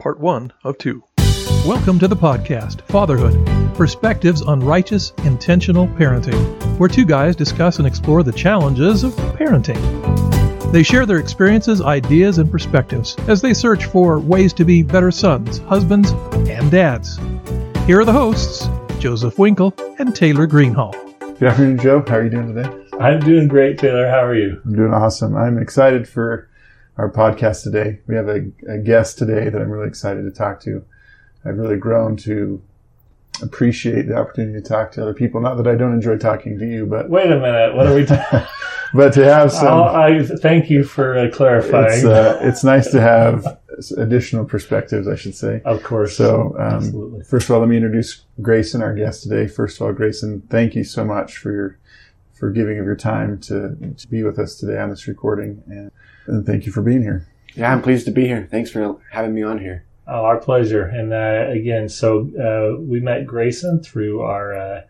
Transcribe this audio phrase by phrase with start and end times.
[0.00, 1.04] part one of two.
[1.66, 3.46] Welcome to the podcast, Fatherhood
[3.76, 9.80] Perspectives on Righteous, Intentional Parenting, where two guys discuss and explore the challenges of parenting.
[10.72, 15.10] They share their experiences, ideas, and perspectives as they search for ways to be better
[15.10, 16.12] sons, husbands,
[16.48, 17.18] and dads.
[17.86, 20.92] Here are the hosts, Joseph Winkle and Taylor Greenhall.
[21.38, 22.04] Good afternoon, Joe.
[22.06, 22.68] How are you doing today?
[22.98, 24.08] I'm doing great, Taylor.
[24.08, 24.60] How are you?
[24.64, 25.36] I'm doing awesome.
[25.36, 26.49] I'm excited for
[27.00, 27.98] our podcast today.
[28.06, 30.84] We have a, a guest today that I'm really excited to talk to.
[31.46, 32.62] I've really grown to
[33.40, 35.40] appreciate the opportunity to talk to other people.
[35.40, 37.74] Not that I don't enjoy talking to you, but Wait a minute.
[37.74, 38.40] What are we talking?
[38.94, 39.82] but to have some.
[39.82, 41.86] I thank you for uh, clarifying.
[41.86, 43.58] it's, uh, it's nice to have
[43.96, 45.62] additional perspectives, I should say.
[45.64, 46.14] of course.
[46.16, 47.24] So, um, Absolutely.
[47.24, 49.46] first of all, let me introduce Grayson, our guest today.
[49.46, 51.78] First of all, Grayson, thank you so much for your
[52.40, 55.92] for giving of your time to, to be with us today on this recording, and,
[56.26, 57.28] and thank you for being here.
[57.54, 58.48] Yeah, I'm pleased to be here.
[58.50, 59.84] Thanks for having me on here.
[60.08, 60.84] Oh, our pleasure.
[60.84, 64.82] And uh, again, so uh, we met Grayson through our uh,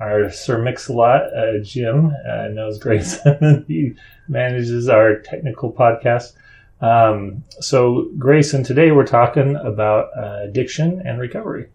[0.00, 1.22] our Sir Mix-a-Lot.
[1.34, 3.64] Uh, Jim uh, knows Grayson.
[3.68, 3.94] he
[4.28, 6.32] manages our technical podcast.
[6.80, 11.68] Um, so, Grayson, today we're talking about uh, addiction and recovery.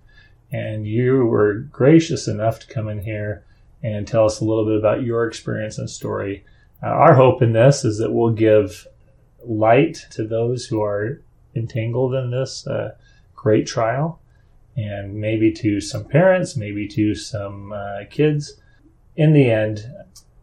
[0.52, 3.44] And you were gracious enough to come in here
[3.84, 6.44] and tell us a little bit about your experience and story.
[6.82, 8.88] Uh, our hope in this is that we'll give
[9.46, 11.22] light to those who are
[11.56, 12.96] entangled in this uh,
[13.36, 14.20] great trial,
[14.76, 18.60] and maybe to some parents, maybe to some uh, kids.
[19.16, 19.86] In the end,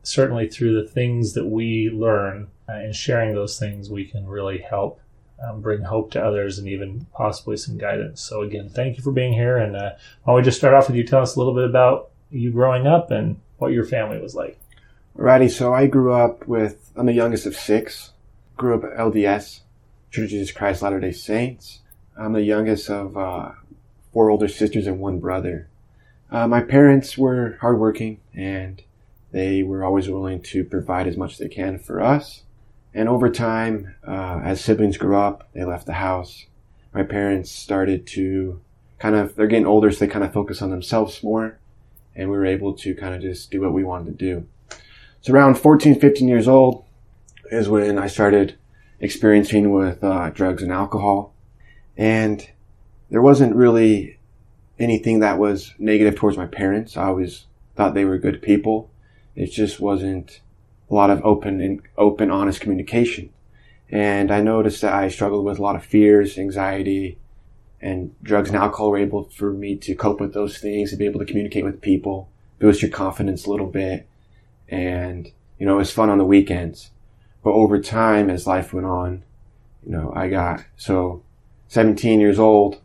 [0.03, 4.59] certainly through the things that we learn uh, and sharing those things, we can really
[4.59, 5.01] help
[5.43, 8.21] um, bring hope to others and even possibly some guidance.
[8.21, 9.57] So, again, thank you for being here.
[9.57, 11.65] And uh, why don't we just start off with you tell us a little bit
[11.65, 14.59] about you growing up and what your family was like?
[15.17, 18.13] Alrighty, so I grew up with, I'm the youngest of six.
[18.57, 19.61] Grew up at LDS,
[20.11, 21.81] Church of Jesus Christ Latter day Saints.
[22.17, 23.53] I'm the youngest of uh,
[24.13, 25.69] four older sisters and one brother.
[26.31, 28.83] Uh, my parents were hardworking and
[29.33, 32.43] they were always willing to provide as much as they can for us.
[32.93, 36.47] And over time, uh, as siblings grew up, they left the house.
[36.93, 38.61] My parents started to
[38.99, 41.59] kind of, they're getting older, so they kind of focus on themselves more.
[42.15, 44.47] And we were able to kind of just do what we wanted to do.
[45.21, 46.85] So around 14, 15 years old
[47.51, 48.57] is when I started
[49.01, 51.35] experiencing with uh, drugs and alcohol.
[51.97, 52.49] And
[53.11, 54.19] there wasn't really
[54.79, 56.97] anything that was negative towards my parents.
[56.97, 58.91] I always thought they were good people.
[59.37, 60.41] It just wasn't
[60.91, 63.31] a lot of open and open, honest communication.
[63.91, 67.19] And I noticed that I struggled with a lot of fears, anxiety,
[67.81, 71.07] and drugs and alcohol were able for me to cope with those things, and be
[71.07, 74.07] able to communicate with people, boost your confidence a little bit.
[74.69, 76.91] And, you know, it was fun on the weekends.
[77.43, 79.25] But over time, as life went on,
[79.85, 81.23] you know, I got, so
[81.69, 82.81] 17 years old,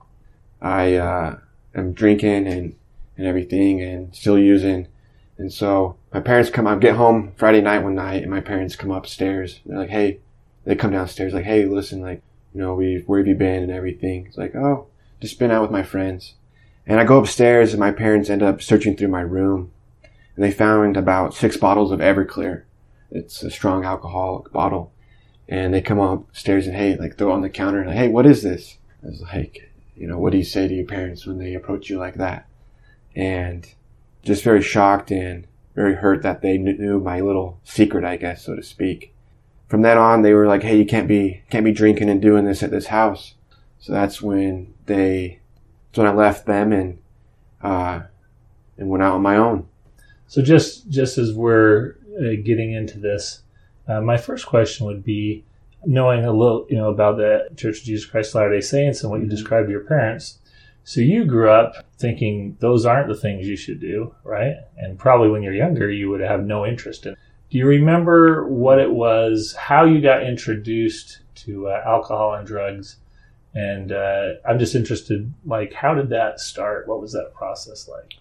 [0.62, 1.40] I, uh,
[1.76, 2.76] am drinking and,
[3.18, 4.88] and everything and still using.
[5.38, 8.76] And so my parents come, I get home Friday night one night and my parents
[8.76, 9.60] come upstairs.
[9.66, 10.20] They're like, Hey,
[10.64, 12.22] they come downstairs like, Hey, listen, like,
[12.56, 14.26] you know, we, where have you been and everything?
[14.26, 14.88] It's like, Oh,
[15.20, 16.36] just been out with my friends.
[16.88, 19.72] And I go upstairs and my parents end up searching through my room
[20.36, 22.64] and they found about six bottles of Everclear.
[23.12, 24.94] It's a strong alcoholic bottle.
[25.50, 28.08] And they come upstairs and hey, like throw it on the counter and like, Hey,
[28.08, 28.78] what is this?
[29.04, 31.90] I was like, you know, what do you say to your parents when they approach
[31.90, 32.48] you like that?
[33.18, 33.68] And
[34.24, 35.46] just very shocked and
[35.76, 39.14] very hurt that they knew my little secret, I guess, so to speak.
[39.68, 42.46] From then on, they were like, "Hey, you can't be can't be drinking and doing
[42.46, 43.36] this at this house."
[43.80, 45.40] So that's when they,
[45.88, 47.00] that's when I left them and
[47.62, 48.02] uh,
[48.78, 49.68] and went out on my own.
[50.28, 53.42] So just just as we're uh, getting into this,
[53.88, 55.44] uh, my first question would be,
[55.86, 59.12] knowing a little, you know, about the Church of Jesus Christ Latter Day Saints and
[59.12, 60.40] what you described to your parents.
[60.84, 64.56] So you grew up thinking those aren't the things you should do, right?
[64.78, 67.16] And probably when you're younger, you would have no interest in.
[67.56, 72.98] Do you remember what it was, how you got introduced to uh, alcohol and drugs?
[73.54, 76.86] And uh, I'm just interested, like, how did that start?
[76.86, 78.16] What was that process like?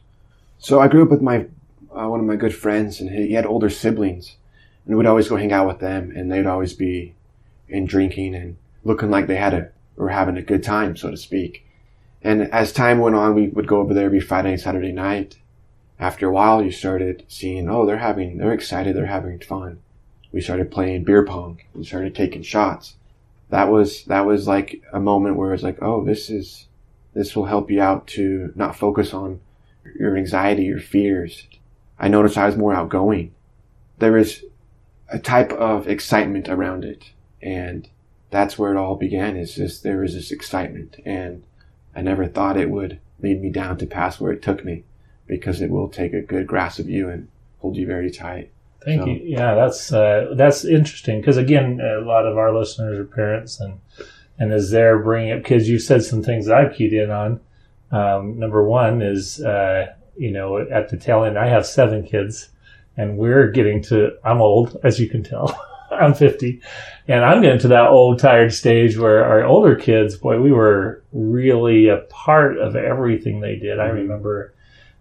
[0.59, 1.47] So I grew up with my
[1.91, 4.37] uh, one of my good friends, and he had older siblings,
[4.87, 7.17] and we'd always go hang out with them, and they'd always be
[7.69, 11.17] in drinking and looking like they had a were having a good time, so to
[11.17, 11.67] speak.
[12.23, 15.39] And as time went on, we would go over there every Friday and Saturday night.
[15.99, 19.81] After a while, you started seeing, oh, they're having, they're excited, they're having fun.
[20.33, 21.61] We started playing beer pong.
[21.75, 22.95] We started taking shots.
[23.51, 26.67] That was, that was like a moment where it's like, oh, this is,
[27.13, 29.41] this will help you out to not focus on
[29.99, 31.47] your anxiety, your fears.
[31.99, 33.33] I noticed I was more outgoing.
[33.99, 34.45] There is
[35.09, 37.11] a type of excitement around it.
[37.41, 37.89] And
[38.31, 39.37] that's where it all began.
[39.37, 41.45] Is just there was this excitement, and
[41.95, 44.83] I never thought it would lead me down to pass where it took me,
[45.27, 47.29] because it will take a good grasp of you and
[47.59, 48.51] hold you very tight.
[48.85, 49.21] Thank So- you.
[49.25, 53.79] Yeah, that's uh, that's interesting because again, a lot of our listeners are parents, and
[54.39, 57.41] and as they're bringing up kids, you said some things that I've keyed in on.
[57.91, 59.87] Um, number one is uh,
[60.17, 62.51] you know at the tail end, I have seven kids,
[62.97, 64.13] and we're getting to.
[64.25, 65.57] I'm old, as you can tell.
[65.91, 66.61] I'm 50,
[67.07, 71.05] and I'm getting to that old tired stage where our older kids, boy, we were
[71.13, 73.79] really a part of everything they did.
[73.79, 73.95] I Mhm.
[73.95, 74.54] remember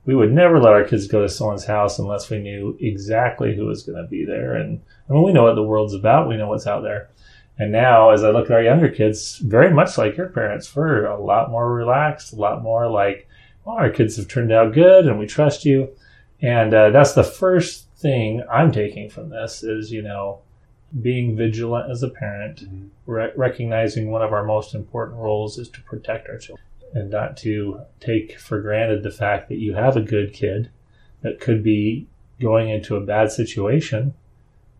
[0.05, 3.65] we would never let our kids go to someone's house unless we knew exactly who
[3.65, 4.55] was going to be there.
[4.55, 6.27] And I mean, we know what the world's about.
[6.27, 7.09] We know what's out there.
[7.57, 11.05] And now, as I look at our younger kids, very much like your parents, we're
[11.05, 13.27] a lot more relaxed, a lot more like,
[13.63, 15.89] well, our kids have turned out good and we trust you.
[16.41, 20.39] And uh, that's the first thing I'm taking from this is, you know,
[21.01, 22.89] being vigilant as a parent, Mhm.
[23.05, 27.37] re- recognizing one of our most important roles is to protect our children and not
[27.37, 30.69] to take for granted the fact that you have a good kid
[31.21, 32.07] that could be
[32.39, 34.13] going into a bad situation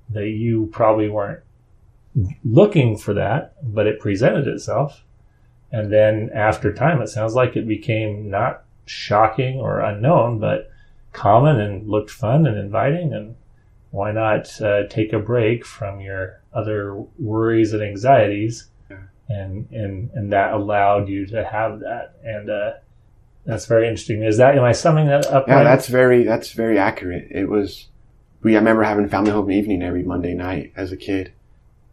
[0.10, 1.42] that you probably weren't
[2.44, 5.04] looking for that, but it presented itself.
[5.71, 10.69] And then after time, it sounds like it became not shocking or unknown, but
[11.13, 13.13] common and looked fun and inviting.
[13.13, 13.36] And
[13.89, 18.68] why not uh, take a break from your other worries and anxieties?
[19.30, 22.16] And, and, and that allowed you to have that.
[22.24, 22.74] And, uh,
[23.46, 24.24] that's very interesting.
[24.24, 25.48] Is that, am I summing that up?
[25.48, 25.64] Yeah, right?
[25.64, 27.28] that's very that's very accurate.
[27.30, 27.88] It was
[28.42, 31.34] we I remember having family home evening every Monday night as a kid.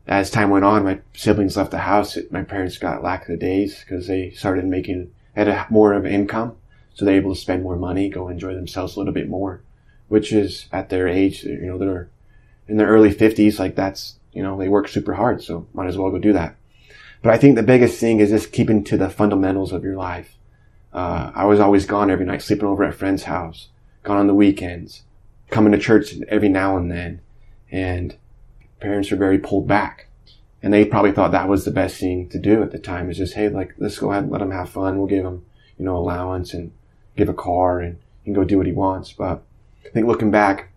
[0.06, 2.16] As time went on, my siblings left the house.
[2.16, 6.04] It, my parents got lack of days because they started making had a, more of
[6.04, 6.56] an income,
[6.94, 9.60] so they're able to spend more money, go enjoy themselves a little bit more,
[10.08, 12.08] which is at their age, you know, they're
[12.66, 13.58] in their early fifties.
[13.58, 16.56] Like that's you know they work super hard, so might as well go do that.
[17.22, 20.36] But I think the biggest thing is just keeping to the fundamentals of your life.
[20.92, 23.68] Uh, I was always gone every night, sleeping over at friends' house,
[24.02, 25.02] gone on the weekends,
[25.50, 27.20] coming to church every now and then.
[27.70, 28.16] And
[28.80, 30.08] parents were very pulled back.
[30.62, 33.18] And they probably thought that was the best thing to do at the time is
[33.18, 34.98] just, hey, like, let's go ahead and let him have fun.
[34.98, 35.44] We'll give him,
[35.78, 36.72] you know, allowance and
[37.16, 39.12] give a car and he can go do what he wants.
[39.12, 39.42] But
[39.86, 40.70] I think looking back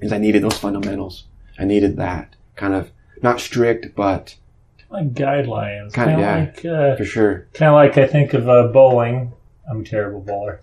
[0.00, 1.24] is I needed those fundamentals.
[1.58, 2.90] I needed that kind of
[3.22, 4.36] not strict, but
[4.90, 5.92] like guidelines.
[5.94, 6.38] Kinda, yeah.
[6.38, 7.48] like, uh, for sure.
[7.54, 9.32] kind of like I think of uh, bowling.
[9.68, 10.60] I'm a terrible bowler,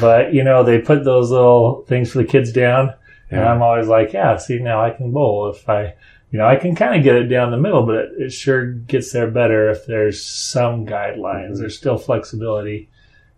[0.00, 2.94] but you know they put those little things for the kids down,
[3.30, 5.94] and I'm always like, yeah, see now I can bowl if I,
[6.30, 8.72] you know, I can kind of get it down the middle, but it, it sure
[8.72, 11.52] gets there better if there's some guidelines.
[11.52, 11.58] Mhm.
[11.58, 12.88] There's still flexibility,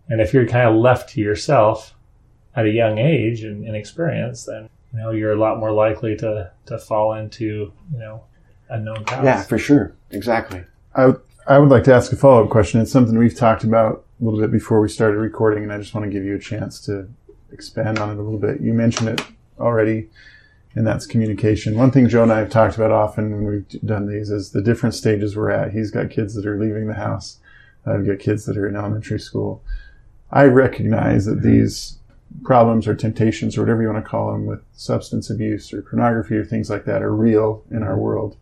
[0.08, 1.94] and if you're kind of left to yourself
[2.54, 6.16] at a young age and, and experience, then you know you're a lot more likely
[6.16, 8.24] to to fall into you know
[8.72, 9.24] unknown paths.
[9.24, 9.94] Yeah, for sure.
[10.10, 10.64] Exactly.
[10.94, 11.12] I,
[11.46, 12.80] I would like to ask a follow up question.
[12.80, 15.94] It's something we've talked about a little bit before we started recording, and I just
[15.94, 17.08] want to give you a chance to
[17.52, 18.60] expand on it a little bit.
[18.60, 19.22] You mentioned it
[19.58, 20.08] already,
[20.74, 21.76] and that's communication.
[21.76, 24.62] One thing Joe and I have talked about often when we've done these is the
[24.62, 25.72] different stages we're at.
[25.72, 27.38] He's got kids that are leaving the house.
[27.84, 29.62] I've got kids that are in elementary school.
[30.30, 31.98] I recognize that these
[32.44, 36.36] problems or temptations or whatever you want to call them with substance abuse or pornography
[36.36, 38.36] or things like that are real in our world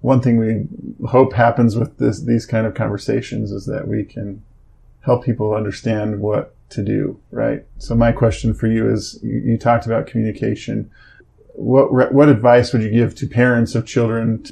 [0.00, 4.42] one thing we hope happens with this these kind of conversations is that we can
[5.00, 7.64] help people understand what to do right?
[7.78, 10.90] So my question for you is you, you talked about communication.
[11.54, 14.44] What what advice would you give to parents of children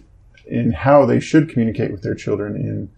[0.46, 2.90] in how they should communicate with their children in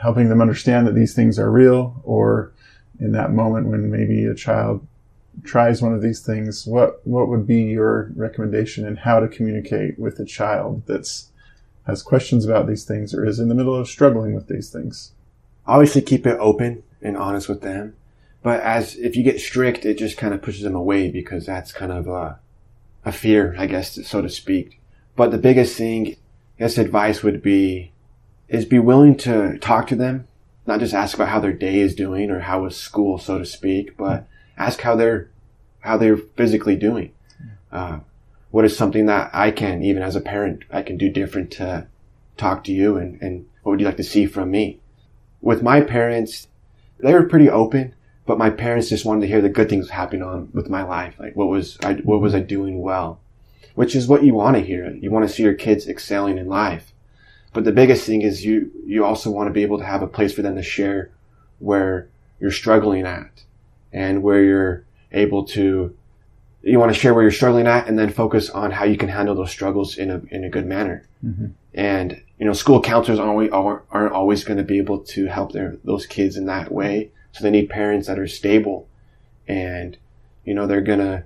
[0.00, 2.52] helping them understand that these things are real or
[2.98, 4.86] in that moment when maybe a child
[5.44, 6.66] tries one of these things?
[6.66, 11.31] What what would be your recommendation in how to communicate with a child that's
[11.86, 15.12] has questions about these things or is in the middle of struggling with these things.
[15.66, 17.94] obviously keep it open and honest with them.
[18.42, 21.72] But as if you get strict, it just kind of pushes them away because that's
[21.72, 22.40] kind of a,
[23.04, 24.80] a fear, I guess, so to speak.
[25.14, 26.16] But the biggest thing,
[26.58, 27.92] I guess, advice would be
[28.48, 30.26] is be willing to talk to them,
[30.66, 33.46] not just ask about how their day is doing or how was school, so to
[33.46, 34.26] speak, but
[34.58, 35.30] ask how they're
[35.80, 37.12] how they're physically doing.
[37.70, 38.00] Uh,
[38.52, 41.88] what is something that I can, even as a parent, I can do different to
[42.36, 44.80] talk to you, and, and what would you like to see from me?
[45.42, 46.46] with my parents,
[47.00, 47.94] they were pretty open,
[48.24, 51.16] but my parents just wanted to hear the good things happening on with my life.
[51.18, 53.20] Like what was I, what was I doing well?
[53.74, 54.88] Which is what you want to hear.
[54.94, 56.94] You want to see your kids excelling in life.
[57.52, 60.06] But the biggest thing is you, you also want to be able to have a
[60.06, 61.10] place for them to share
[61.58, 62.08] where
[62.40, 63.44] you're struggling at
[63.92, 65.94] and where you're able to,
[66.62, 69.08] you want to share where you're struggling at and then focus on how you can
[69.08, 71.04] handle those struggles in a, in a good manner.
[71.24, 71.52] Mhm.
[71.74, 75.52] And, you know, school counselors aren't always, aren't always going to be able to help
[75.52, 77.10] their, those kids in that way.
[77.32, 78.88] So they need parents that are stable
[79.48, 79.96] and,
[80.44, 81.24] you know, they're going to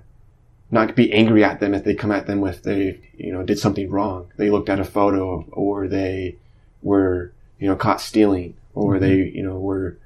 [0.71, 3.59] not be angry at them if they come at them with they, you know, did
[3.59, 4.31] something wrong.
[4.37, 6.37] They looked at a photo or they
[6.81, 9.97] were, you know, caught stealing or they, you know, were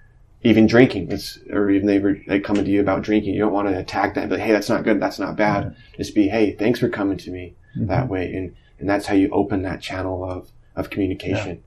[0.44, 1.12] even drinking.
[1.12, 3.34] It's, or even they were, they coming to you about drinking.
[3.34, 5.00] You don't want to attack them, but hey, that's not good.
[5.00, 5.66] That's not bad.
[5.66, 5.76] Right.
[5.98, 7.88] Just be, hey, thanks for coming to me Mhm.
[7.88, 8.34] that way.
[8.34, 11.62] And, and that's how you open that channel of, of communication.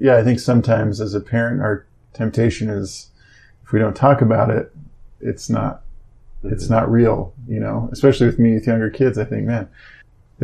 [0.00, 3.10] yeah, I think sometimes as a parent, our temptation is
[3.64, 4.72] if we don't talk about it,
[5.20, 5.82] it's not
[6.42, 7.88] it's not real, you know.
[7.90, 9.66] Especially with me with younger kids, I think, man,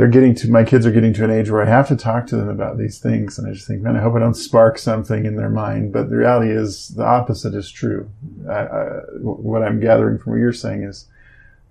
[0.01, 2.27] they're getting to my kids are getting to an age where I have to talk
[2.29, 4.79] to them about these things, and I just think, man, I hope I don't spark
[4.79, 5.93] something in their mind.
[5.93, 8.11] But the reality is, the opposite is true.
[8.49, 8.85] I, I,
[9.21, 11.07] what I'm gathering from what you're saying is,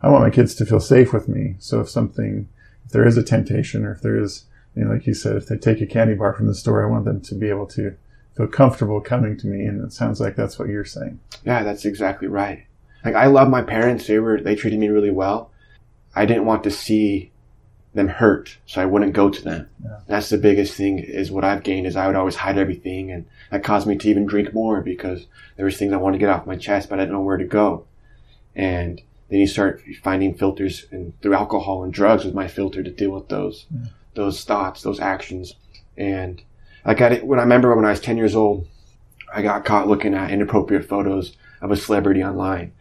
[0.03, 1.55] I want my kids to feel safe with me.
[1.57, 2.47] So if something,
[2.85, 4.45] if there is a temptation, or if there is,
[4.75, 6.87] you know, like you said, if they take a candy bar from the store, I
[6.87, 7.97] want them to be able to
[8.37, 9.65] feel comfortable coming to me.
[9.65, 11.19] And it sounds like that's what you're saying.
[11.45, 12.67] Yeah, that's exactly right.
[13.03, 14.05] Like I love my parents.
[14.05, 15.49] They were, they treated me really well.
[16.13, 17.31] I didn't want to see
[17.93, 19.67] them hurt, so I wouldn't go to them.
[19.83, 19.99] Yeah.
[20.07, 23.25] That's the biggest thing is what I've gained is I would always hide everything and
[23.49, 26.29] that caused me to even drink more because there was things I wanted to get
[26.29, 27.85] off my chest, but I didn't know where to go.
[28.55, 32.91] And then you start finding filters and through alcohol and drugs was my filter to
[32.91, 33.87] deal with those, Yeah.
[34.13, 35.55] those thoughts, those actions.
[35.97, 36.41] And
[36.85, 38.67] like I, when I remember when I was 10 years old,
[39.33, 42.71] I got caught looking at inappropriate photos of a celebrity online.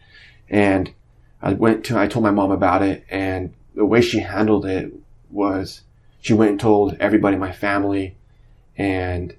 [0.49, 0.93] And
[1.41, 4.91] I went to, I told my mom about it and the way she handled it
[5.31, 5.83] was
[6.19, 8.13] she went and told everybody my family
[8.75, 9.33] and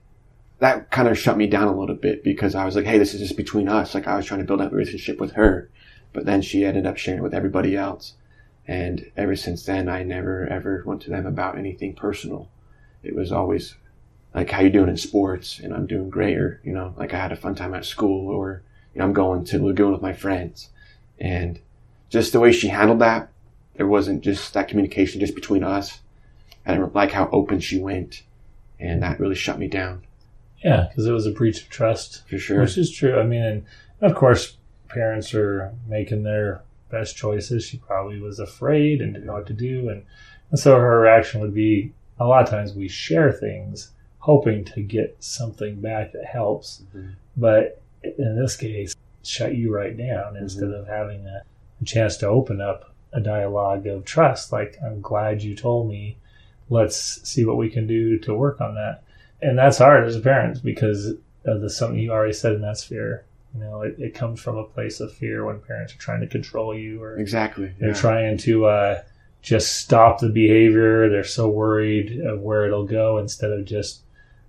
[0.60, 3.12] that kind of shut me down a little bit because I was like, Hey, this
[3.12, 3.94] is just between us.
[3.94, 5.68] Like I was trying to build a relationship with her,
[6.14, 8.14] but then she ended up sharing it with everybody else.
[8.66, 12.48] And ever since then, I never ever went to them about anything personal.
[13.02, 13.74] It was always
[14.34, 15.58] like, how you doing in sports?
[15.58, 16.38] And I'm doing great.
[16.38, 18.62] Or, you know, like I had a fun time at school or,
[18.94, 20.70] you know, I'm going to Lagoon with my friends.
[21.18, 21.60] And
[22.08, 23.29] just the way she handled that,
[23.80, 26.00] there wasn't just that communication just between us.
[26.66, 28.24] I didn't like how open she went.
[28.78, 30.02] And that really shut me down
[30.62, 32.60] Yeah, because it was a breach of trust, for sure.
[32.60, 33.18] which is true.
[33.18, 33.64] I mean, and
[34.02, 34.58] of course,
[34.88, 36.60] parents are making their
[36.90, 37.64] best choices.
[37.64, 40.02] She probably was afraid and didn't know what to do, and,
[40.50, 44.82] and so her reaction would be a lot of times we share things hoping to
[44.82, 47.12] get something back that helps, Mhm.
[47.34, 51.40] but in this case, shut you right down instead of having a,
[51.80, 54.52] a chance to open up a dialogue of trust.
[54.52, 56.16] Like, I'm glad you told me.
[56.68, 56.96] Let's
[57.28, 59.02] see what we can do to work on that.
[59.42, 61.14] And that's hard as parents because
[61.44, 63.24] of the something you already said in that sphere.
[63.54, 66.28] You know, it, it comes from a place of fear when parents are trying to
[66.28, 67.72] control you or Exactly.
[67.80, 67.94] they're yeah.
[67.94, 69.02] trying to uh,
[69.42, 71.08] just stop the behavior.
[71.08, 74.02] They're so worried of where it'll go instead of just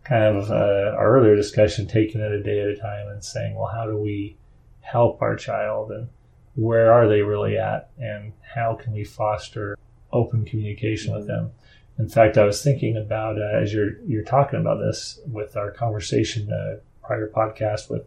[0.04, 3.56] kind of uh, our earlier discussion, taking it a day at a time and saying,
[3.56, 4.36] well, how do we
[4.82, 6.10] help our child and
[6.56, 9.78] where are they really at and how can we foster
[10.12, 11.52] open communication with them?
[11.98, 15.72] In fact, I was thinking about uh, as you're you're talking about this with our
[15.72, 18.04] conversation uh, prior podcast with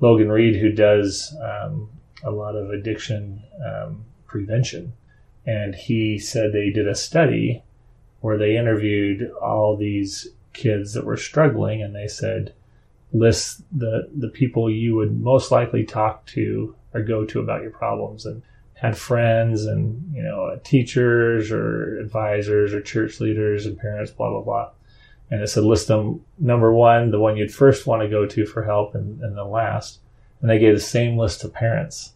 [0.00, 1.88] Logan Reed, who does um,
[2.24, 4.92] a lot of addiction um, prevention,
[5.46, 7.62] and he said they did a study
[8.20, 12.52] where they interviewed all these kids that were struggling, and they said
[13.12, 17.70] list the the people you would most likely talk to or go to about your
[17.70, 18.42] problems, and
[18.74, 24.30] had friends and you know uh, teachers or advisors or church leaders and parents, blah
[24.30, 24.70] blah blah.
[25.30, 28.44] And it said list them number one, the one you'd first want to go to
[28.44, 30.00] for help, and, and the last.
[30.40, 32.12] And they gave the same list to parents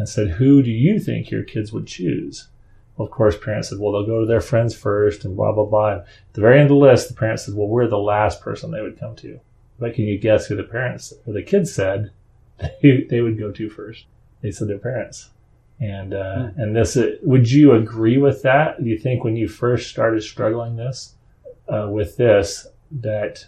[0.00, 2.48] and said, Who do you think your kids would choose?
[2.96, 5.64] Well, of course, parents said, Well, they'll go to their friends first and blah, blah,
[5.64, 5.92] blah.
[5.92, 8.40] And at the very end of the list, the parents said, Well, we're the last
[8.40, 9.40] person they would come to.
[9.78, 12.10] But can you guess who the parents or the kids said
[12.58, 14.06] they, they would go to first?
[14.42, 15.30] They said their parents.
[15.80, 18.82] And uh, and this uh, would you agree with that?
[18.82, 21.14] Do you think when you first started struggling this
[21.68, 23.46] uh, with this that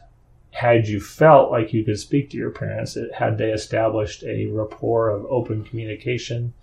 [0.52, 4.46] had you felt like you could speak to your parents, it, had they established a
[4.46, 6.54] rapport of open communication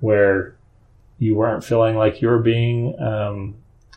[0.00, 0.56] where
[1.18, 3.54] you weren't feeling like you were being um,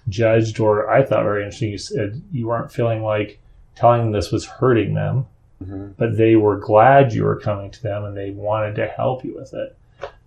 [0.08, 3.40] judged, or I thought very interesting, you said you weren't feeling like
[3.76, 5.26] telling them this was hurting them,
[5.64, 5.94] Mhm.
[5.98, 9.36] but they were glad you were coming to them and they wanted to help you
[9.36, 9.76] with it.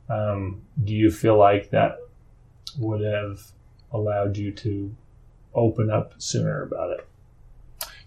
[0.08, 1.99] Um, do you feel like that
[2.78, 3.40] would have
[3.92, 4.94] allowed you to
[5.54, 7.06] open up sooner about it?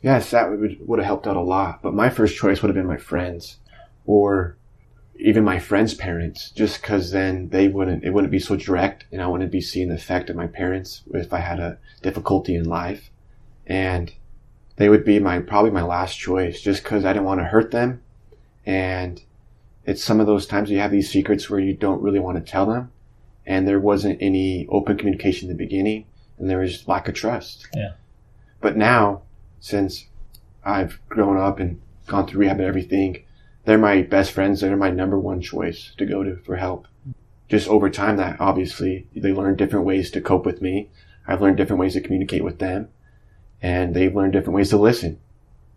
[0.02, 1.82] Yes, that would would have helped out a lot.
[1.82, 3.60] But my first choice would have been my friends,
[4.06, 4.58] or
[5.18, 9.22] even my friends' parents, just because then they wouldn't it wouldn't be so direct, and
[9.22, 12.66] I wouldn't be seeing the effect of my parents if I had a difficulty in
[12.66, 13.10] life.
[13.66, 14.12] And
[14.76, 17.72] they would be my probably my last choice just because I didn't want to hurt
[17.72, 18.02] them.
[18.66, 19.22] And
[19.86, 22.52] it's some of those times you have these secrets where you don't really want to
[22.52, 22.92] tell them.
[23.46, 26.06] And there wasn't any open communication in the beginning
[26.40, 27.68] and there was lack of trust.
[27.76, 27.94] Yeah.
[28.62, 29.24] But now,
[29.60, 30.06] since
[30.64, 33.24] I've grown up and gone through rehab and everything,
[33.66, 34.62] they're my best friends.
[34.62, 36.88] They're my number one choice to go to for help.
[37.50, 40.90] Just over time that obviously they learn different ways to cope with me.
[41.28, 42.90] I've learned different ways to communicate with them
[43.64, 45.20] and they've learned different ways to listen.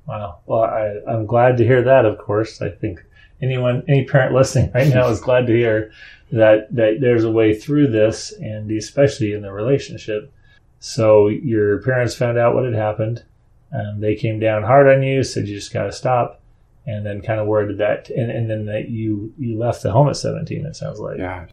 [0.06, 0.40] Wow.
[0.44, 2.04] Well, I, I'm glad to hear that.
[2.04, 3.02] Of course, I think
[3.40, 5.92] anyone, any parent listening right now is glad to hear
[6.32, 10.32] that that there's a way through this, and especially in the relationship.
[10.80, 13.24] So your parents found out what had happened.
[13.70, 16.40] and they came down hard on you, said you just got to stop,
[16.86, 18.10] and then kind of where did that?
[18.10, 20.66] And, and then that you you left the home at 17.
[20.66, 21.18] It sounds like.
[21.18, 21.46] Yeah.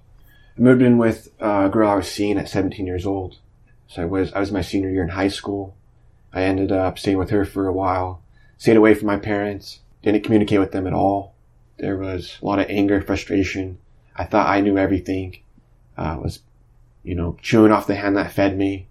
[0.57, 3.37] I moved in with a girl I was seeing at 17 years old.
[3.87, 5.75] So I was I was my senior year in high school.
[6.33, 8.21] I ended up staying with her for a while.
[8.57, 9.79] Stayed away from my parents.
[10.01, 11.35] Didn't communicate with them at all.
[11.77, 13.77] There was a lot of anger, frustration.
[14.15, 15.39] I thought I knew everything.
[15.97, 16.39] Uh, was,
[17.03, 18.87] you know, chewing off the hand that fed me.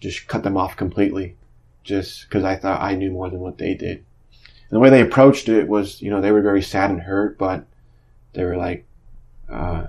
[0.00, 1.36] Just cut them off completely.
[1.82, 4.04] Just because I thought I knew more than what they did.
[4.68, 7.38] And the way they approached it was, you know, they were very sad and hurt,
[7.38, 7.64] but
[8.32, 8.84] they were like,
[9.48, 9.86] uh,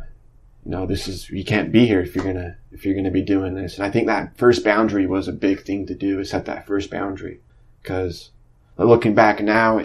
[0.70, 3.56] know, this is, you can't be here if you're gonna, if you're gonna be doing
[3.56, 3.76] this.
[3.76, 6.68] And I think that first boundary was a big thing to do, is set that
[6.68, 7.40] first boundary.
[7.84, 8.32] Cause
[8.78, 9.84] looking back now,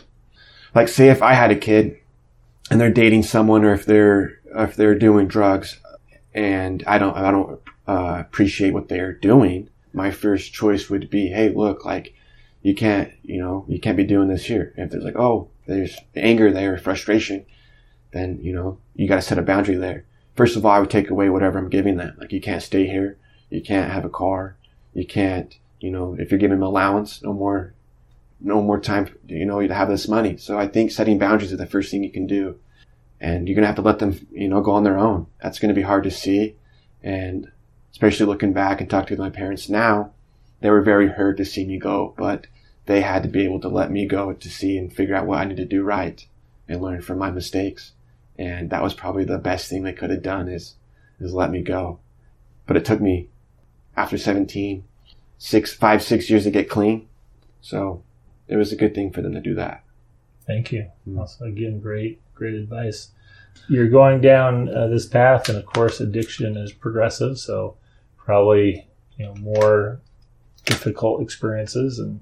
[0.74, 1.98] like say if I had a kid
[2.70, 5.78] and they're dating someone or if they're, if they're doing drugs
[6.34, 11.28] and I don't, I don't, uh, appreciate what they're doing, my first choice would be,
[11.28, 12.14] Hey, look, like,
[12.62, 14.72] you can't, you know, you can't be doing this here.
[14.76, 17.44] And If there's like, oh, there's anger there, frustration,
[18.12, 20.04] then, you know, you got to set a boundary there.
[20.34, 22.16] First of all, I would take away whatever I'm giving them.
[22.18, 23.18] Like, you can't stay here.
[23.50, 24.56] You can't have a car.
[24.94, 27.74] You can't, you know, if you're giving them allowance, no more,
[28.40, 30.36] no more time, you know, to have this money.
[30.38, 32.58] So I think setting boundaries is the first thing you can do.
[33.20, 35.26] And you're going to have to let them, you know, go on their own.
[35.42, 36.56] That's going to be hard to see.
[37.02, 37.52] And
[37.92, 40.12] especially looking back and talking to my parents now,
[40.60, 42.46] they were very hurt to see me go, but
[42.86, 45.38] they had to be able to let me go to see and figure out what
[45.38, 46.26] I need to do right
[46.68, 47.92] and learn from my mistakes.
[48.42, 50.74] And that was probably the best thing they could have done is,
[51.20, 52.00] is let me go.
[52.66, 53.28] But it took me
[53.96, 54.82] after 17,
[55.38, 57.08] six, five, six years to get clean.
[57.60, 58.02] So
[58.48, 59.84] it was a good thing for them to do that.
[60.44, 60.90] Thank you.
[61.08, 61.20] Mm.
[61.20, 63.08] Also, again, great, great advice.
[63.68, 67.38] You're going down uh, this path, and of course, addiction is progressive.
[67.38, 67.76] So
[68.16, 70.00] probably, you know, more
[70.64, 72.20] difficult experiences and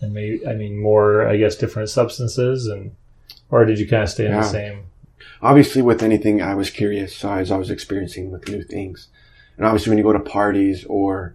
[0.00, 2.94] and maybe I mean more I guess different substances and
[3.50, 4.40] or did you kind of stay in yeah.
[4.40, 4.84] the same?
[5.42, 9.08] Obviously, with anything, I was curious, so I was always experiencing with new things.
[9.56, 11.34] And obviously, when you go to parties or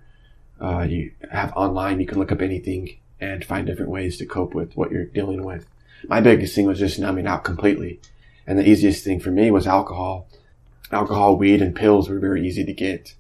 [0.60, 4.54] uh, you have online, you can look up anything and find different ways to cope
[4.54, 5.66] with what you're dealing with.
[6.08, 8.00] My biggest thing was just numbing out completely,
[8.46, 10.28] and the easiest thing for me was alcohol.
[10.92, 13.16] Alcohol, weed, and pills were very easy to get.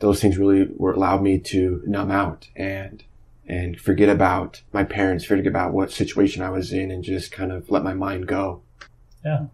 [0.00, 3.04] Those things really were allowed me to numb out and
[3.46, 7.52] and forget about my parents, forget about what situation I was in and just kind
[7.52, 8.62] of let my mind go.
[9.24, 9.46] Yeah.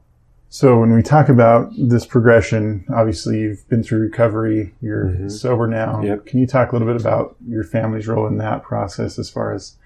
[0.51, 5.29] So when we talk about this progression, obviously you've been through recovery, you're mm-hmm.
[5.29, 6.03] sober now.
[6.03, 6.27] Yep.
[6.27, 9.53] Can you talk a little bit about your family's role in that process as far
[9.53, 9.77] as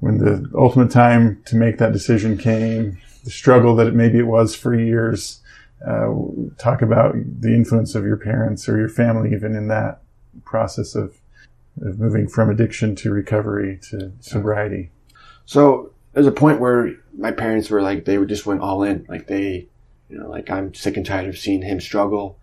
[0.00, 4.26] when the ultimate time to make that decision came, the struggle that it, maybe it
[4.26, 5.40] was for years?
[5.84, 6.14] Uh,
[6.58, 10.00] talk about the influence of your parents or your family even in that
[10.44, 11.20] process of
[11.82, 14.90] of moving from addiction to recovery to sobriety?
[15.46, 19.04] So there's a point where my parents were like, they just went all in.
[19.08, 19.68] Like they,
[20.14, 22.38] you know, like I'm sick and tired of seeing him struggle.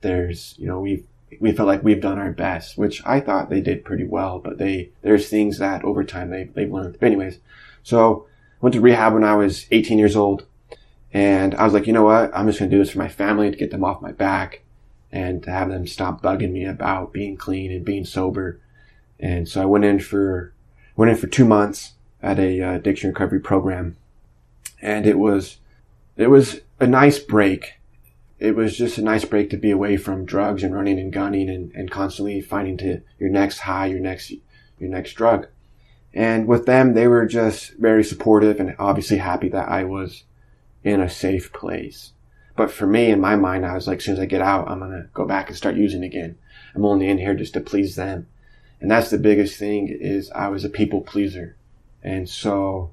[0.00, 1.06] There's, you know, we've,
[1.38, 4.58] we felt like we've done our best, which I thought they did pretty well, but
[4.58, 6.96] they, there's things that over time they, they've learned.
[6.98, 7.38] But anyways,
[7.84, 8.26] so
[8.60, 10.46] went to rehab when I was 18 years old
[11.12, 12.36] and I was like, you know what?
[12.36, 14.62] I'm just to do this for my family to get them off my back
[15.12, 18.58] and to have them stop bugging me about being clean and being sober.
[19.20, 20.52] And so I went in for,
[20.96, 23.96] went in for two months at a uh, addiction recovery program.
[24.82, 25.58] And it was,
[26.16, 27.74] it was a nice break.
[28.38, 31.48] It was just a nice break to be away from drugs and running and gunning
[31.48, 34.30] and, and constantly finding to your next high, your next,
[34.78, 35.46] your next drug.
[36.12, 40.24] And with them, they were just very supportive and obviously happy that I was
[40.84, 42.12] in a safe place.
[42.56, 44.68] But for me, in my mind, I was like, as soon as I get out,
[44.68, 46.38] I'm going to go back and start using again.
[46.74, 48.28] I'm only in here just to please them.
[48.80, 51.56] And that's the biggest thing is I was a people pleaser.
[52.02, 52.92] And so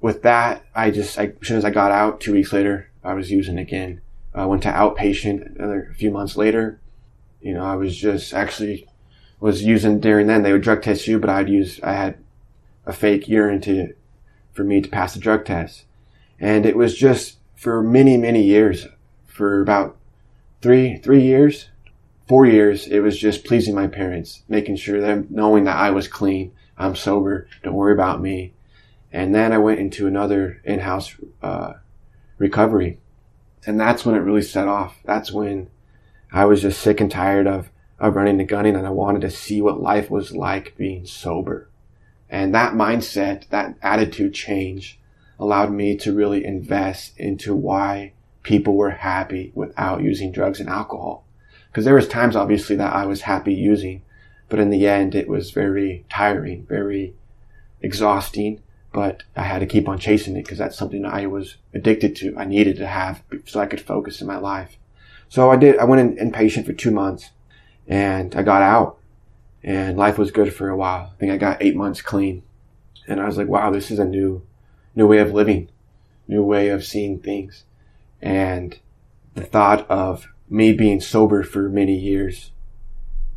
[0.00, 3.14] with that, I just, I, as soon as I got out, two weeks later, I
[3.14, 4.00] was using again.
[4.34, 6.80] I went to outpatient another few months later.
[7.40, 8.88] You know, I was just actually
[9.38, 10.42] was using during then.
[10.42, 12.18] They would drug test you, but I'd use, I had
[12.86, 13.94] a fake urine to,
[14.52, 15.84] for me to pass the drug test.
[16.40, 18.86] And it was just for many, many years,
[19.26, 19.96] for about
[20.62, 21.68] three, three years,
[22.26, 26.08] four years, it was just pleasing my parents, making sure them knowing that I was
[26.08, 28.54] clean, I'm sober, don't worry about me.
[29.12, 31.74] And then I went into another in-house, uh,
[32.44, 32.98] recovery.
[33.66, 34.98] And that's when it really set off.
[35.04, 35.68] That's when
[36.30, 39.30] I was just sick and tired of, of running and gunning and I wanted to
[39.30, 41.70] see what life was like being sober.
[42.28, 44.98] And that mindset, that attitude change
[45.38, 51.24] allowed me to really invest into why people were happy without using drugs and alcohol.
[51.70, 54.02] Because there was times obviously that I was happy using,
[54.50, 57.14] but in the end it was very tiring, very
[57.80, 58.60] exhausting,
[58.94, 62.32] but I had to keep on chasing it because that's something I was addicted to.
[62.38, 64.78] I needed to have so I could focus in my life.
[65.28, 67.30] So I did, I went in, inpatient for two months
[67.88, 68.98] and I got out
[69.64, 71.10] and life was good for a while.
[71.12, 72.44] I think I got eight months clean
[73.08, 74.46] and I was like, wow, this is a new,
[74.94, 75.70] new way of living,
[76.28, 77.64] new way of seeing things.
[78.22, 78.78] And
[79.34, 82.52] the thought of me being sober for many years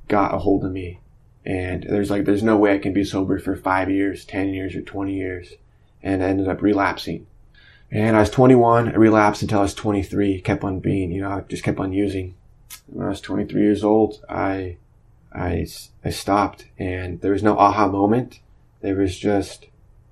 [0.08, 1.00] got a hold of me.
[1.48, 4.76] And there's like, there's no way I can be sober for five years, 10 years,
[4.76, 5.54] or 20 years.
[6.04, 7.26] And I ended up relapsing.
[7.90, 11.32] And I was 21, I relapsed until I was 23, kept on being, you know,
[11.32, 12.36] I just kept on using.
[12.88, 14.76] When I was 23 years old, I,
[15.34, 15.66] I,
[16.04, 18.42] I stopped and there was no aha moment.
[18.82, 19.68] There was just,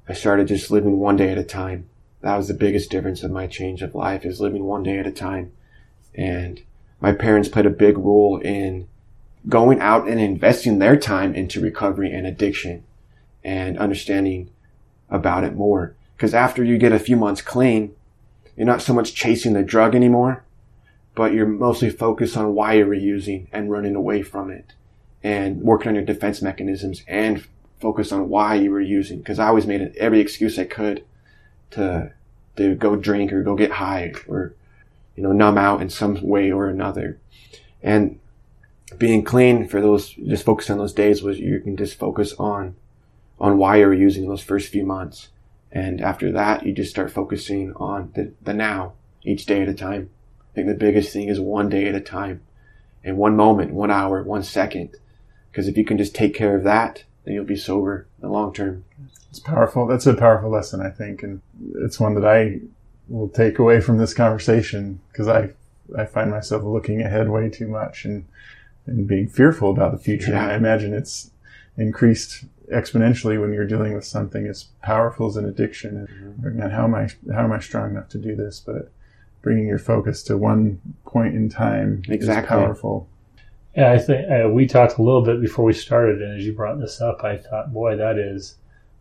[0.08, 1.90] I started just living one day at a time.
[2.22, 5.06] That was the biggest difference of my change of life is living one day at
[5.06, 5.52] a time.
[6.14, 6.62] And
[7.02, 8.88] my parents played a big role in
[9.48, 12.84] going out and investing their time into recovery and addiction
[13.44, 14.50] and understanding
[15.10, 15.96] about it more.
[16.18, 17.94] Cause after you get a few months clean,
[18.56, 20.44] you're not so much chasing the drug anymore,
[21.14, 24.74] but you're mostly focused on why you were using and running away from it
[25.24, 27.46] and working on your defense mechanisms and
[27.80, 29.24] focus on why you were using.
[29.24, 31.04] Cause I always made every excuse I could
[31.72, 32.14] to,
[32.56, 34.56] to go drink or go get high or,
[35.16, 37.20] you know, numb out in some way or another.
[37.84, 38.20] And
[38.98, 42.76] being clean for those, just focus on those days was you can just focus on,
[43.40, 45.30] on why you're using those first few months.
[45.72, 48.94] And after that, you just start focusing on the, the now,
[49.24, 50.10] each day at a time.
[50.52, 52.42] I think the biggest thing is one day at a time
[53.04, 54.96] and one moment, one hour, one second.
[55.52, 58.34] Because if you can just take care of that, then you'll be sober in the
[58.34, 58.86] long term.
[59.30, 59.88] It's powerful.
[59.88, 61.24] That's a powerful lesson, I think.
[61.24, 61.42] And
[61.76, 62.62] it's one that I
[63.10, 65.50] will take away from this conversation because I,
[65.98, 68.26] I find myself looking ahead way too much and,
[68.86, 70.32] and being fearful about the future.
[70.32, 70.44] Yeah.
[70.44, 71.32] And I imagine it's
[71.78, 76.08] increased exponentially when you're dealing with something as powerful as an addiction.
[76.44, 78.60] And, and how am I, how am I strong enough to do this?
[78.60, 78.92] But
[79.42, 82.58] bringing your focus to one point in time Exactly.
[82.58, 83.08] is powerful.
[83.76, 86.54] Yeah, I think uh, we talked a little bit before we started, and as you
[86.54, 88.56] brought this up, I thought, boy, that is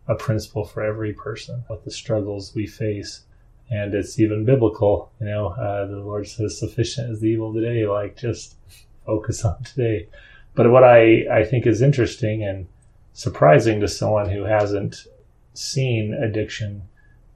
[0.07, 3.21] a principle for every person with the struggles we face.
[3.71, 5.47] And it's even biblical, you know.
[5.47, 8.57] Uh, the Lord says, "Sufficient is the evil today." Like, just
[9.05, 10.07] focus on today.
[10.55, 12.67] But what I I think is interesting and
[13.13, 15.05] surprising to someone who hasn't
[15.53, 16.81] seen addiction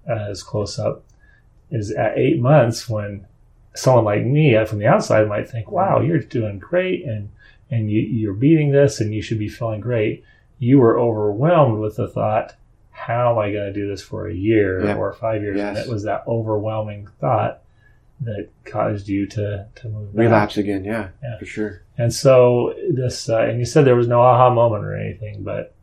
[0.10, 1.04] uh, as close up
[1.72, 3.26] is at eight months when
[3.76, 7.30] someone like me uh, from the outside might think, wow, you're doing great and,
[7.70, 10.24] and you, you're beating this and you should be feeling great.
[10.58, 12.56] You were overwhelmed with the thought,
[12.92, 14.96] how am I going to do this for a year Yeah.
[14.96, 15.60] or five years?
[15.62, 17.62] And it was that overwhelming thought
[18.22, 20.20] that caused you to, to move back.
[20.20, 20.84] Relapse again.
[20.84, 21.38] Yeah, Yeah.
[21.40, 21.82] for sure.
[21.98, 25.74] And so this, uh, and you said there was no aha moment or anything, but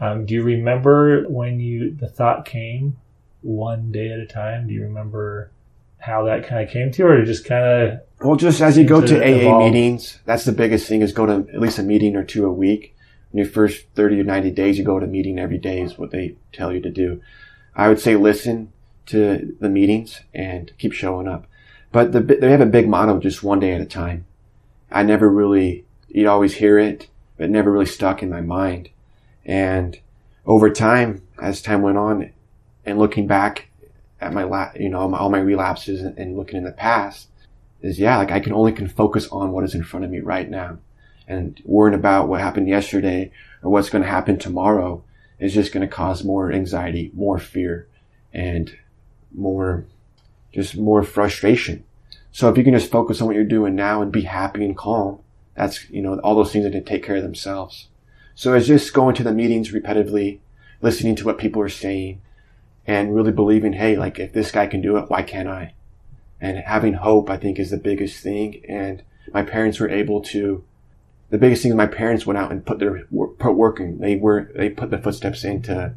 [0.00, 2.96] um, do you remember when you the thought came
[3.42, 4.66] one day at a time?
[4.68, 5.50] Do you remember
[5.98, 8.84] how that kind of came to you, or just kind of Well, just as you
[8.84, 9.72] go to to AA evolve.
[9.72, 12.52] meetings, that's the biggest thing is go to at least a meeting or two a
[12.52, 12.94] week.
[13.32, 15.98] In your first 30 or 90 days, you go to a meeting every day is
[15.98, 17.20] what they tell you to do.
[17.74, 18.72] I would say listen
[19.06, 21.46] to the meetings and keep showing up.
[21.96, 24.26] But the, they have a big motto, just one day at a time.
[24.92, 28.90] I never really, you'd always hear it, but it never really stuck in my mind.
[29.46, 29.98] And
[30.44, 32.32] over time, as time went on
[32.84, 33.70] and looking back
[34.20, 37.28] at my, la- you know, all my relapses and, and looking in the past,
[37.80, 40.20] is yeah, like I can only can focus on what is in front of me
[40.20, 40.76] right now.
[41.26, 43.32] And worrying about what happened yesterday
[43.62, 45.02] or what's going to happen tomorrow
[45.38, 47.88] is just going to cause more anxiety, more fear,
[48.34, 48.76] and
[49.34, 49.86] more,
[50.56, 51.84] just more frustration.
[52.32, 54.76] So if you can just focus on what you're doing now and be happy and
[54.76, 55.20] calm,
[55.54, 57.88] that's, you know, all those things are going to take care of themselves.
[58.34, 60.40] So it's just going to the meetings repetitively,
[60.82, 62.20] listening to what people are saying
[62.86, 65.72] and really believing, hey, like if this guy can do it, why can't I?
[66.38, 70.62] and having hope i think is the biggest thing and my parents were able to
[71.30, 73.06] the biggest thing is my parents went out and put their
[73.38, 75.94] put working they were they put the footsteps in to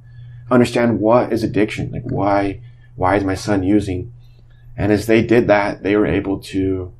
[0.51, 2.61] understand what is addiction, like why
[2.95, 4.13] why is my son using?
[4.79, 6.93] And as they did that, they were able to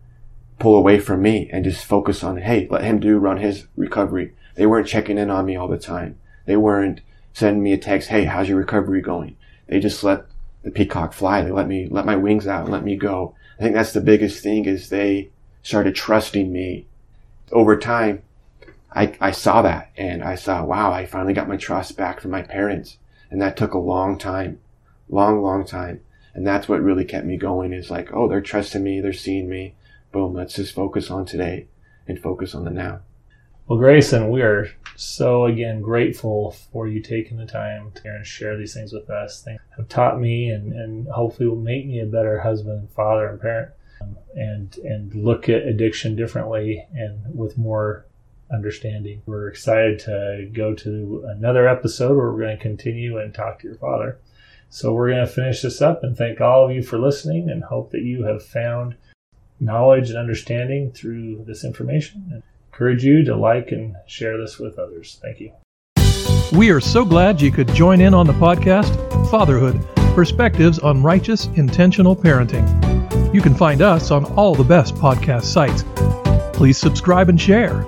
[0.59, 4.33] pull away from me and just focus on, hey, let him do run his recovery.
[4.55, 6.19] They weren't checking in on me all the time.
[6.45, 6.99] They weren't
[7.31, 9.37] sending me a text, hey, how's your recovery going?
[9.67, 10.25] They just let
[10.61, 11.41] the peacock fly.
[11.41, 13.33] They let me let my wings out and let me go.
[13.57, 15.29] I think that's the biggest thing is they
[15.63, 16.85] started trusting me.
[17.53, 18.23] Over time,
[18.91, 22.31] I, I saw that and I saw, wow, I finally got my trust back from
[22.31, 22.97] my parents.
[23.31, 24.59] And that took a long time,
[25.07, 26.01] long, long time.
[26.33, 29.01] And that's what really kept me going is like, oh, they're trusting me.
[29.01, 29.75] They're seeing me.
[30.11, 30.33] Boom.
[30.33, 31.67] Let's just focus on today
[32.07, 33.01] and focus on the now.
[33.69, 38.73] Well, Grayson, we are so again grateful for you taking the time to share these
[38.73, 39.41] things with us.
[39.41, 43.39] They have taught me and, and hopefully will make me a better husband, father, and
[43.39, 43.69] parent,
[44.01, 48.07] um, and and look at addiction differently and with more
[48.51, 49.21] understanding.
[49.27, 53.67] We're excited to go to another episode where we're going to continue and talk to
[53.67, 54.17] your father.
[54.71, 57.63] So we're going to finish this up and thank all of you for listening and
[57.63, 58.95] hope that you have found
[59.59, 64.77] knowledge and understanding through this information And encourage you to like and share this with
[64.77, 65.19] others.
[65.21, 65.51] Thank you.
[66.57, 68.95] We are so glad you could join in on the podcast
[69.29, 72.65] Fatherhood Perspectives on Righteous Intentional Parenting.
[73.33, 75.83] You can find us on all the best podcast sites.
[76.55, 77.85] Please subscribe and share.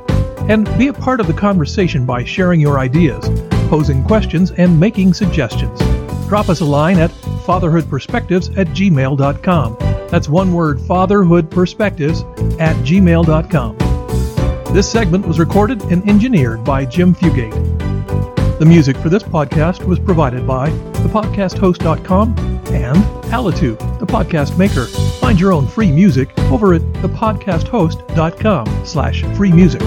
[0.49, 3.29] And be a part of the conversation by sharing your ideas,
[3.69, 5.79] posing questions, and making suggestions.
[6.31, 7.11] Drop us a line at
[7.45, 9.75] fatherhoodperspectives at gmail.com.
[10.09, 14.73] That's one word, fatherhoodperspectives at gmail.com.
[14.73, 17.51] This segment was recorded and engineered by Jim Fugate.
[18.59, 24.85] The music for this podcast was provided by thepodcasthost.com and Alitu, the podcast maker.
[25.19, 29.81] Find your own free music over at thepodcasthost.com slash free music.